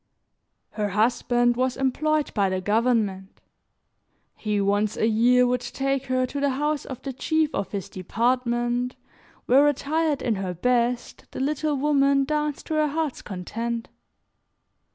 Her 0.71 0.89
husband 0.89 1.55
was 1.55 1.77
employed 1.77 2.33
by 2.33 2.49
the 2.49 2.59
government; 2.59 3.39
he, 4.35 4.59
once 4.59 4.97
a 4.97 5.05
year, 5.07 5.45
would 5.45 5.61
take 5.61 6.07
her 6.07 6.25
to 6.25 6.39
the 6.39 6.49
house 6.49 6.85
of 6.85 7.03
the 7.03 7.13
chief 7.13 7.53
of 7.53 7.71
his 7.71 7.87
department 7.87 8.95
where, 9.45 9.67
attired 9.67 10.23
in 10.23 10.37
her 10.37 10.55
best, 10.55 11.25
the 11.33 11.39
little 11.39 11.75
woman 11.77 12.23
danced 12.25 12.65
to 12.65 12.73
her 12.73 12.87
heart's 12.87 13.21
content. 13.21 13.89